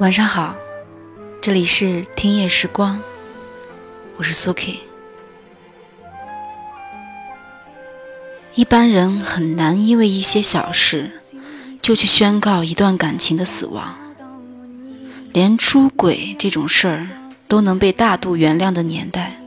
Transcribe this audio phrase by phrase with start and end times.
[0.00, 0.56] 晚上好，
[1.42, 2.98] 这里是听夜时光，
[4.16, 4.80] 我是苏 K。
[8.54, 11.10] 一般人很难因为一些小事
[11.82, 13.94] 就去宣告一段感情的死亡，
[15.34, 17.06] 连出轨这种事儿
[17.46, 19.38] 都能被大度原谅的年代，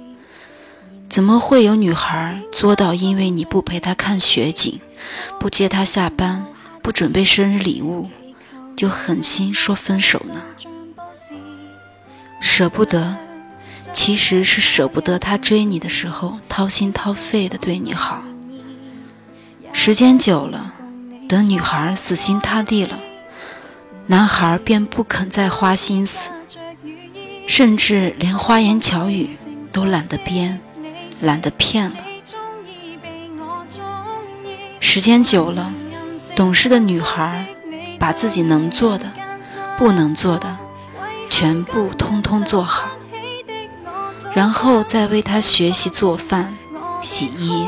[1.10, 4.80] 怎么会有女孩作到因为你不陪她看雪景，
[5.40, 6.46] 不接她下班，
[6.84, 8.08] 不准备生日礼物？
[8.84, 10.42] 就狠心说分手呢？
[12.42, 13.16] 舍不得，
[13.94, 18.22] 其实是舍不得他追你的时候掏心掏肺的对你好。
[19.72, 20.74] 时间久了，
[21.30, 23.00] 等女孩死心塌地了，
[24.08, 26.30] 男孩便不肯再花心思，
[27.48, 29.30] 甚至连花言巧语
[29.72, 30.60] 都懒得编，
[31.22, 31.96] 懒得骗了。
[34.82, 35.72] 时间久了，
[36.36, 37.48] 懂事的女孩。
[38.04, 39.10] 把自己能做的、
[39.78, 40.58] 不能做的，
[41.30, 42.90] 全部通通做好，
[44.34, 46.54] 然后再为他学习做饭、
[47.02, 47.66] 洗衣，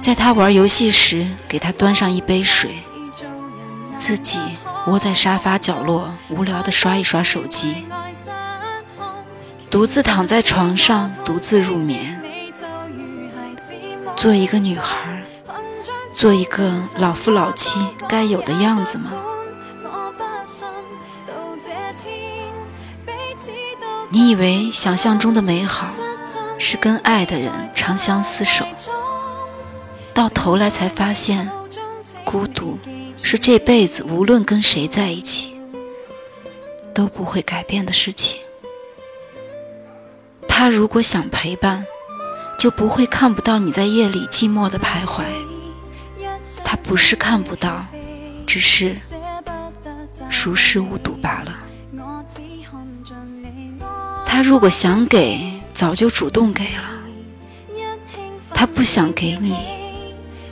[0.00, 2.76] 在他玩游戏时给他端上一杯水，
[3.98, 4.38] 自己
[4.86, 7.84] 窝在沙发角落无聊地刷一刷手机，
[9.68, 12.22] 独自躺在床上独自入眠，
[14.14, 15.24] 做一个女孩，
[16.14, 19.10] 做一个老夫老妻该有的样子吗？
[24.12, 25.88] 你以为想象中的美好
[26.58, 28.66] 是跟爱的人长相厮守，
[30.12, 31.50] 到头来才发现，
[32.22, 32.78] 孤独
[33.22, 35.58] 是这辈子无论跟谁在一起
[36.92, 38.38] 都不会改变的事情。
[40.46, 41.86] 他如果想陪伴，
[42.58, 45.24] 就不会看不到你在夜里寂寞的徘徊。
[46.62, 47.86] 他不是看不到，
[48.46, 48.94] 只是
[50.28, 51.60] 熟视无睹罢了。
[54.42, 55.40] 如果想给，
[55.72, 56.82] 早就主动给了；
[58.52, 59.56] 他不想给你，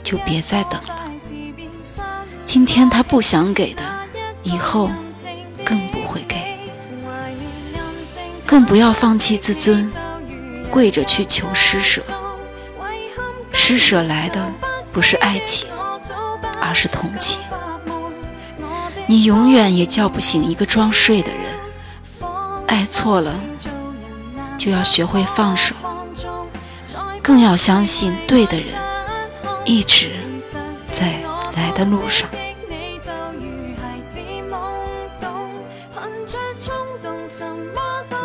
[0.01, 1.11] 就别再等了。
[2.45, 3.83] 今天他不想给的，
[4.43, 4.89] 以后
[5.65, 6.37] 更不会给。
[8.45, 9.91] 更不要放弃自尊，
[10.69, 12.01] 跪着去求施舍。
[13.51, 14.53] 施舍来的
[14.91, 15.69] 不是爱情，
[16.61, 17.39] 而是同情。
[19.05, 21.41] 你永远也叫不醒一个装睡的人。
[22.67, 23.37] 爱错了。
[24.61, 25.73] 就要学会放手，
[27.19, 28.67] 更要相信对的人
[29.65, 30.11] 一直
[30.91, 31.19] 在
[31.55, 32.29] 来的路上。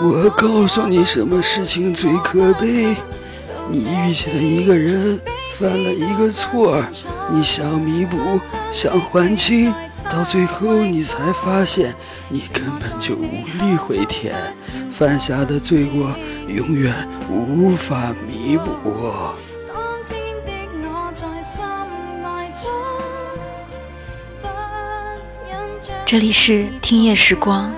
[0.02, 2.94] 我告诉你，什么事情最可悲？
[3.70, 5.18] 你遇见了一个人，
[5.52, 6.84] 犯了一个错，
[7.30, 8.38] 你想弥补，
[8.70, 9.72] 想还清。
[10.08, 11.94] 到最后，你才发现
[12.28, 14.34] 你根本就无力回天，
[14.90, 16.16] 犯下的罪过
[16.48, 16.94] 永远
[17.28, 18.72] 无法弥补。
[26.06, 27.72] 这里是听夜时光，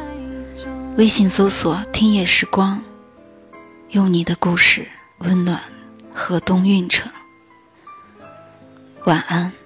[0.97, 2.81] 微信搜索“听夜时光”，
[3.91, 4.87] 用你的故事
[5.19, 5.61] 温暖
[6.12, 7.11] 河东运城。
[9.05, 9.58] 晚安。